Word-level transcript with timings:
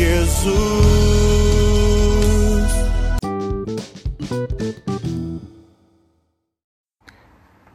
Jesus. 0.00 0.50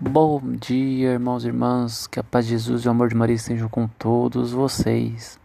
Bom 0.00 0.40
dia, 0.56 1.12
irmãos 1.12 1.44
e 1.44 1.48
irmãs, 1.48 2.06
que 2.06 2.18
a 2.18 2.24
paz 2.24 2.46
de 2.46 2.52
Jesus 2.52 2.82
e 2.82 2.88
o 2.88 2.90
amor 2.90 3.10
de 3.10 3.14
Maria 3.14 3.36
estejam 3.36 3.68
com 3.68 3.86
todos 3.86 4.52
vocês. 4.52 5.38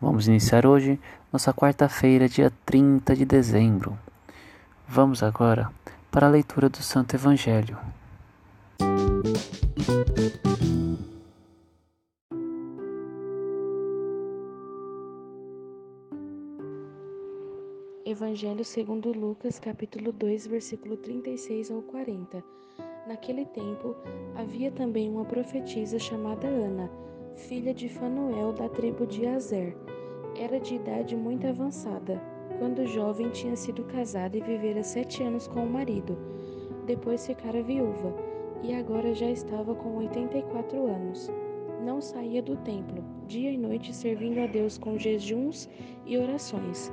Vamos 0.00 0.28
iniciar 0.28 0.64
hoje 0.64 1.00
nossa 1.32 1.52
quarta-feira, 1.52 2.28
dia 2.28 2.52
30 2.64 3.16
de 3.16 3.24
dezembro. 3.24 3.98
Vamos 4.86 5.24
agora 5.24 5.72
para 6.12 6.28
a 6.28 6.30
leitura 6.30 6.68
do 6.68 6.80
Santo 6.80 7.16
Evangelho. 7.16 7.76
Evangelho 18.20 18.62
segundo 18.62 19.18
Lucas, 19.18 19.58
capítulo 19.58 20.12
2, 20.12 20.46
versículo 20.46 20.94
36 20.94 21.70
ao 21.70 21.80
40. 21.80 22.44
Naquele 23.08 23.46
tempo, 23.46 23.96
havia 24.36 24.70
também 24.70 25.08
uma 25.08 25.24
profetisa 25.24 25.98
chamada 25.98 26.46
Ana, 26.46 26.90
filha 27.34 27.72
de 27.72 27.88
Fanuel 27.88 28.52
da 28.52 28.68
tribo 28.68 29.06
de 29.06 29.26
Azer. 29.26 29.74
Era 30.36 30.60
de 30.60 30.74
idade 30.74 31.16
muito 31.16 31.46
avançada, 31.46 32.20
quando 32.58 32.84
jovem 32.84 33.30
tinha 33.30 33.56
sido 33.56 33.84
casada 33.84 34.36
e 34.36 34.42
vivera 34.42 34.82
sete 34.82 35.22
anos 35.22 35.48
com 35.48 35.64
o 35.64 35.70
marido. 35.70 36.18
Depois 36.84 37.26
ficara 37.26 37.62
viúva, 37.62 38.14
e 38.62 38.74
agora 38.74 39.14
já 39.14 39.30
estava 39.30 39.74
com 39.74 39.96
84 39.96 40.86
anos. 40.86 41.30
Não 41.82 42.02
saía 42.02 42.42
do 42.42 42.54
templo, 42.58 43.02
dia 43.26 43.50
e 43.50 43.56
noite 43.56 43.94
servindo 43.94 44.40
a 44.40 44.46
Deus 44.46 44.76
com 44.76 44.98
jejuns 44.98 45.70
e 46.04 46.18
orações. 46.18 46.92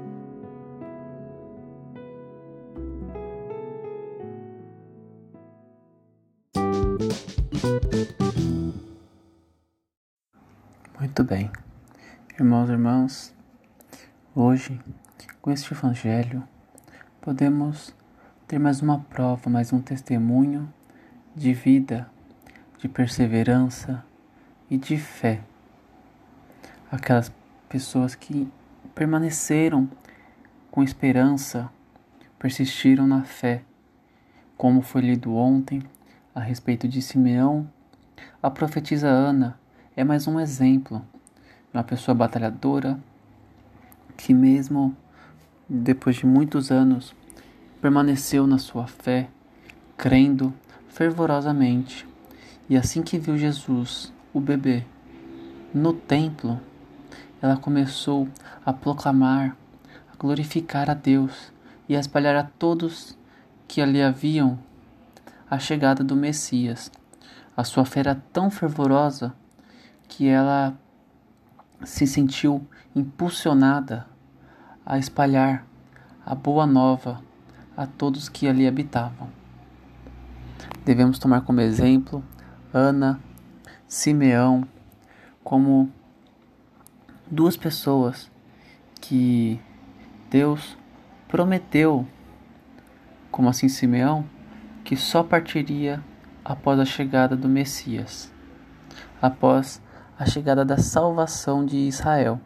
Muito 10.99 11.23
bem, 11.23 11.51
irmãos 12.33 12.67
e 12.67 12.71
irmãs, 12.71 13.35
hoje, 14.33 14.81
com 15.43 15.51
este 15.51 15.71
Evangelho, 15.71 16.43
podemos 17.21 17.93
ter 18.47 18.57
mais 18.57 18.81
uma 18.81 19.01
prova, 19.01 19.47
mais 19.47 19.71
um 19.71 19.79
testemunho 19.79 20.73
de 21.35 21.53
vida, 21.53 22.09
de 22.79 22.89
perseverança 22.89 24.03
e 24.67 24.75
de 24.75 24.97
fé. 24.97 25.43
Aquelas 26.91 27.31
pessoas 27.69 28.15
que 28.15 28.51
permaneceram 28.95 29.87
com 30.71 30.81
esperança, 30.81 31.69
persistiram 32.39 33.05
na 33.05 33.23
fé, 33.23 33.61
como 34.57 34.81
foi 34.81 35.01
lido 35.01 35.35
ontem 35.35 35.83
a 36.33 36.39
respeito 36.39 36.87
de 36.87 37.01
Simeão, 37.01 37.69
a 38.41 38.49
profetisa 38.49 39.07
Ana 39.07 39.59
é 39.95 40.03
mais 40.03 40.27
um 40.27 40.39
exemplo 40.39 40.99
de 41.71 41.77
uma 41.77 41.83
pessoa 41.83 42.15
batalhadora 42.15 42.97
que, 44.15 44.33
mesmo 44.33 44.95
depois 45.67 46.15
de 46.15 46.25
muitos 46.25 46.71
anos, 46.71 47.13
permaneceu 47.81 48.47
na 48.47 48.57
sua 48.57 48.87
fé, 48.87 49.27
crendo 49.97 50.53
fervorosamente. 50.87 52.07
E 52.69 52.77
assim 52.77 53.01
que 53.01 53.19
viu 53.19 53.37
Jesus, 53.37 54.13
o 54.33 54.39
bebê, 54.39 54.85
no 55.73 55.91
templo, 55.91 56.59
ela 57.41 57.57
começou 57.57 58.27
a 58.65 58.71
proclamar, 58.71 59.57
a 60.13 60.15
glorificar 60.17 60.89
a 60.89 60.93
Deus 60.93 61.51
e 61.89 61.95
a 61.95 61.99
espalhar 61.99 62.35
a 62.37 62.43
todos 62.43 63.17
que 63.67 63.81
ali 63.81 64.01
haviam 64.01 64.57
a 65.51 65.59
chegada 65.59 66.01
do 66.01 66.15
Messias. 66.15 66.89
A 67.57 67.65
sua 67.65 67.83
fé 67.83 67.99
era 67.99 68.15
tão 68.31 68.49
fervorosa 68.49 69.35
que 70.07 70.25
ela 70.25 70.73
se 71.83 72.07
sentiu 72.07 72.65
impulsionada 72.95 74.07
a 74.85 74.97
espalhar 74.97 75.67
a 76.25 76.33
boa 76.33 76.65
nova 76.65 77.21
a 77.75 77.85
todos 77.85 78.29
que 78.29 78.47
ali 78.47 78.65
habitavam. 78.65 79.29
Devemos 80.85 81.19
tomar 81.19 81.41
como 81.41 81.59
exemplo 81.59 82.23
Ana, 82.73 83.19
Simeão, 83.89 84.65
como 85.43 85.91
duas 87.29 87.57
pessoas 87.57 88.31
que 89.01 89.59
Deus 90.29 90.77
prometeu, 91.27 92.07
como 93.29 93.49
assim 93.49 93.67
Simeão, 93.67 94.25
que 94.83 94.95
só 94.95 95.23
partiria 95.23 96.03
após 96.43 96.79
a 96.79 96.85
chegada 96.85 97.35
do 97.35 97.47
Messias, 97.47 98.31
após 99.21 99.81
a 100.17 100.25
chegada 100.25 100.65
da 100.65 100.77
salvação 100.77 101.65
de 101.65 101.77
Israel. 101.77 102.39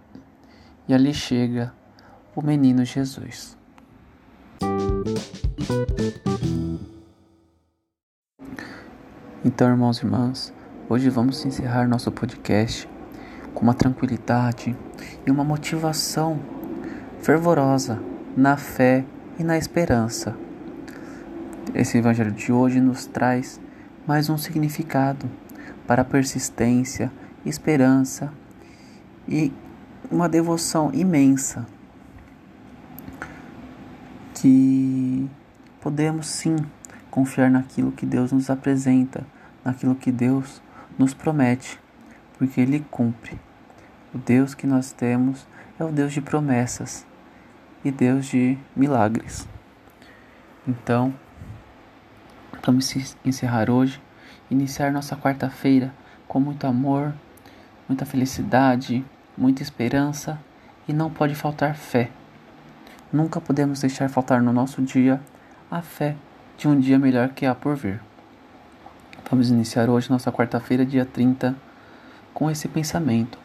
E 0.88 0.94
ali 0.94 1.14
chega 1.14 1.74
o 2.36 2.42
menino 2.42 2.86
Jesus. 2.86 3.58
Então, 9.44 9.70
irmãos 9.70 10.00
e 10.00 10.06
irmãs, 10.06 10.54
hoje 10.90 11.10
vamos 11.10 11.46
encerrar 11.46 11.88
nosso 11.88 12.12
podcast 12.12 12.90
com 13.54 13.64
uma 13.64 13.74
tranquilidade 13.74 14.76
e 15.26 15.32
uma 15.32 15.44
motivação 15.44 16.40
fervorosa 17.20 18.02
na 18.36 18.58
fé 18.58 19.06
e 19.40 19.44
na 19.44 19.58
esperança. 19.58 20.45
Esse 21.76 21.98
evangelho 21.98 22.32
de 22.32 22.54
hoje 22.54 22.80
nos 22.80 23.06
traz 23.06 23.60
mais 24.08 24.30
um 24.30 24.38
significado 24.38 25.30
para 25.86 26.06
persistência 26.06 27.12
esperança 27.46 28.32
e 29.28 29.52
uma 30.10 30.30
devoção 30.30 30.90
imensa 30.94 31.68
que 34.36 35.30
podemos 35.82 36.28
sim 36.28 36.56
confiar 37.12 37.52
naquilo 37.52 37.92
que 37.92 38.06
Deus 38.06 38.32
nos 38.32 38.50
apresenta, 38.50 39.28
naquilo 39.62 39.96
que 39.96 40.14
Deus 40.14 40.62
nos 40.98 41.14
promete, 41.14 41.78
porque 42.38 42.62
Ele 42.62 42.86
cumpre. 42.90 43.38
O 44.14 44.18
Deus 44.18 44.56
que 44.56 44.66
nós 44.66 44.94
temos 44.94 45.46
é 45.78 45.84
o 45.84 45.92
Deus 45.92 46.14
de 46.14 46.22
promessas 46.22 47.06
e 47.84 47.92
Deus 47.92 48.28
de 48.28 48.58
milagres. 48.74 49.46
Então, 50.66 51.14
Vamos 52.66 52.96
encerrar 53.24 53.70
hoje, 53.70 54.02
iniciar 54.50 54.92
nossa 54.92 55.16
quarta-feira 55.16 55.94
com 56.28 56.40
muito 56.40 56.66
amor, 56.66 57.14
muita 57.88 58.08
felicidade, 58.08 59.06
muita 59.38 59.62
esperança 59.62 60.40
e 60.88 60.92
não 60.92 61.12
pode 61.12 61.36
faltar 61.36 61.76
fé. 61.76 62.10
Nunca 63.14 63.40
podemos 63.40 63.82
deixar 63.82 64.10
faltar 64.10 64.42
no 64.42 64.52
nosso 64.52 64.82
dia 64.82 65.22
a 65.70 65.84
fé 65.84 66.16
de 66.58 66.68
um 66.68 66.80
dia 66.80 66.98
melhor 66.98 67.30
que 67.30 67.46
há 67.46 67.54
por 67.54 67.76
vir. 67.76 68.02
Vamos 69.30 69.52
iniciar 69.52 69.88
hoje 69.88 70.10
nossa 70.10 70.32
quarta-feira, 70.32 70.84
dia 70.84 71.06
30, 71.06 71.56
com 72.34 72.50
esse 72.50 72.68
pensamento. 72.68 73.38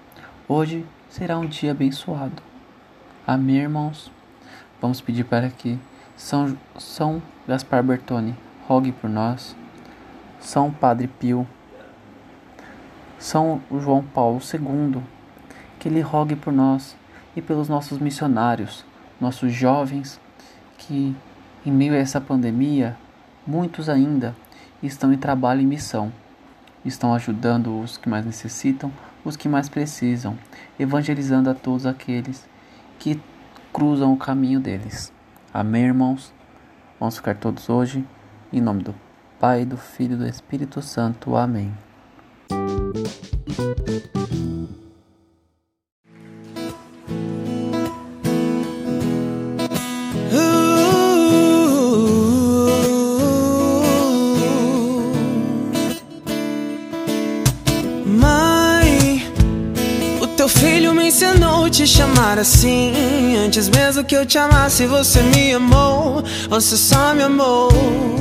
Hoje 0.48 0.86
será 1.10 1.38
um 1.38 1.44
dia 1.44 1.72
abençoado. 1.72 2.42
Amém, 3.26 3.58
irmãos? 3.58 4.10
Vamos 4.80 5.02
pedir 5.02 5.24
para 5.24 5.50
que 5.50 5.78
São, 6.16 6.56
São 6.78 7.22
Gaspar 7.46 7.82
Bertoni 7.82 8.34
rogue 8.70 8.92
por 8.92 9.10
nós. 9.10 9.56
São 10.38 10.70
Padre 10.70 11.08
Pio, 11.08 11.44
São 13.18 13.60
João 13.68 14.00
Paulo 14.00 14.38
II, 14.38 15.02
que 15.76 15.88
ele 15.88 16.00
rogue 16.00 16.36
por 16.36 16.52
nós 16.52 16.96
e 17.34 17.42
pelos 17.42 17.68
nossos 17.68 17.98
missionários, 17.98 18.84
nossos 19.20 19.52
jovens, 19.52 20.20
que 20.78 21.16
em 21.66 21.72
meio 21.72 21.94
a 21.94 21.96
essa 21.96 22.20
pandemia, 22.20 22.96
muitos 23.44 23.88
ainda 23.88 24.36
estão 24.80 25.12
em 25.12 25.18
trabalho 25.18 25.60
e 25.60 25.66
missão, 25.66 26.12
estão 26.84 27.12
ajudando 27.12 27.76
os 27.80 27.98
que 27.98 28.08
mais 28.08 28.24
necessitam, 28.24 28.92
os 29.24 29.36
que 29.36 29.48
mais 29.48 29.68
precisam, 29.68 30.38
evangelizando 30.78 31.50
a 31.50 31.54
todos 31.54 31.86
aqueles 31.86 32.48
que 33.00 33.20
cruzam 33.72 34.12
o 34.12 34.16
caminho 34.16 34.60
deles. 34.60 35.12
Amém, 35.52 35.86
irmãos? 35.86 36.32
Vamos 37.00 37.16
ficar 37.16 37.34
todos 37.34 37.68
hoje 37.68 38.06
em 38.52 38.60
nome 38.60 38.82
do 38.82 38.94
Pai, 39.38 39.64
do 39.64 39.76
Filho 39.76 40.14
e 40.14 40.18
do 40.18 40.26
Espírito 40.26 40.82
Santo. 40.82 41.36
Amém. 41.36 41.72
Te 61.70 61.86
chamar 61.86 62.38
assim. 62.38 63.36
Antes 63.38 63.70
mesmo 63.70 64.04
que 64.04 64.14
eu 64.14 64.26
te 64.26 64.36
amasse, 64.36 64.84
você 64.86 65.22
me 65.22 65.54
amou. 65.54 66.22
Você 66.50 66.76
só 66.76 67.14
me 67.14 67.22
amou. 67.22 68.19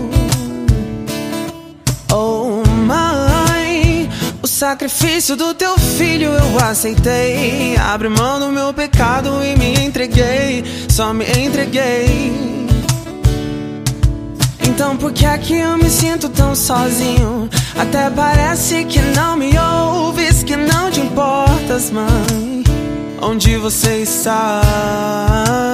Sacrifício 4.59 5.37
do 5.37 5.53
teu 5.53 5.79
filho 5.79 6.31
eu 6.31 6.59
aceitei. 6.59 7.77
Abre 7.77 8.09
mão 8.09 8.41
do 8.41 8.49
meu 8.49 8.73
pecado 8.73 9.41
e 9.41 9.57
me 9.57 9.73
entreguei. 9.85 10.65
Só 10.89 11.13
me 11.13 11.23
entreguei. 11.23 12.59
Então 14.67 14.97
por 14.97 15.13
que 15.13 15.25
é 15.25 15.37
que 15.37 15.53
eu 15.53 15.77
me 15.77 15.89
sinto 15.89 16.27
tão 16.27 16.53
sozinho? 16.53 17.49
Até 17.77 18.09
parece 18.09 18.83
que 18.83 18.99
não 18.99 19.37
me 19.37 19.51
ouves, 19.57 20.43
que 20.43 20.57
não 20.57 20.91
te 20.91 20.99
importas, 20.99 21.89
mãe. 21.89 22.65
Onde 23.21 23.55
você 23.55 24.01
está? 24.01 25.68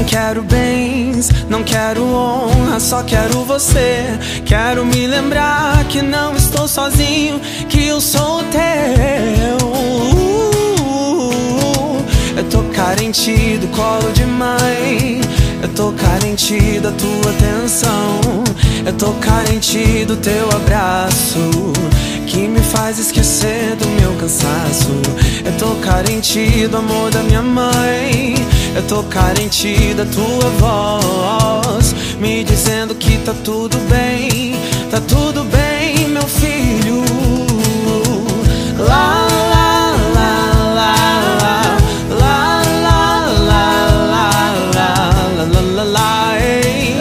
Não 0.00 0.06
quero 0.06 0.42
bens, 0.42 1.28
não 1.46 1.62
quero 1.62 2.02
honra, 2.02 2.80
só 2.80 3.02
quero 3.02 3.44
você. 3.44 4.06
Quero 4.46 4.82
me 4.82 5.06
lembrar 5.06 5.84
que 5.90 6.00
não 6.00 6.34
estou 6.34 6.66
sozinho, 6.66 7.38
que 7.68 7.86
eu 7.86 8.00
sou 8.00 8.42
teu. 8.44 9.58
Eu 12.34 12.44
tô 12.48 12.62
carente 12.74 13.58
do 13.58 13.68
colo 13.76 14.10
de 14.14 14.24
mãe. 14.24 15.20
Eu 15.62 15.68
tô 15.68 15.92
carente 15.92 16.80
da 16.80 16.92
tua 16.92 17.32
atenção. 17.32 18.20
Eu 18.86 18.94
tô 18.94 19.12
carente 19.20 20.06
do 20.06 20.16
teu 20.16 20.48
abraço 20.50 21.50
que 22.26 22.48
me 22.48 22.60
faz 22.60 22.98
esquecer 22.98 23.76
do 23.76 23.86
meu 24.00 24.14
cansaço. 24.14 24.92
Eu 25.44 25.52
tô 25.58 25.74
carente 25.84 26.66
do 26.68 26.78
amor 26.78 27.10
da 27.10 27.22
minha 27.22 27.42
mãe. 27.42 28.34
Eu 28.74 28.82
tô 28.86 29.02
carente 29.04 29.94
da 29.94 30.04
tua 30.06 30.50
voz, 30.58 31.94
me 32.18 32.44
dizendo 32.44 32.94
que 32.94 33.18
tá 33.18 33.34
tudo 33.44 33.76
bem, 33.88 34.54
tá 34.90 35.00
tudo 35.00 35.29